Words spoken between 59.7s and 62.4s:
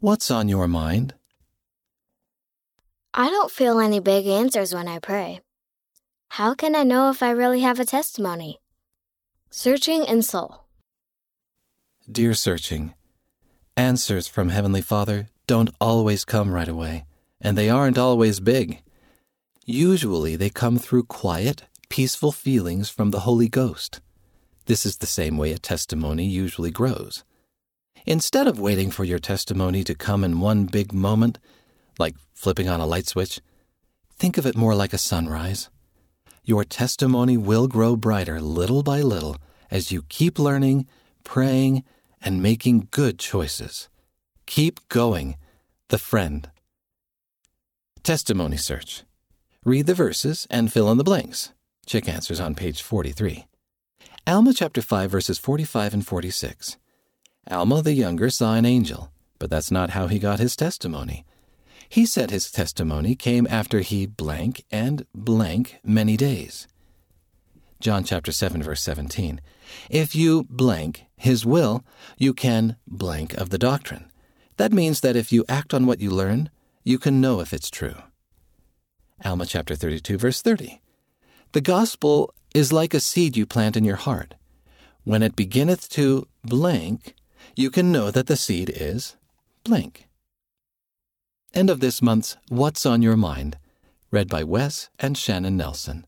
not how he got his testimony. He said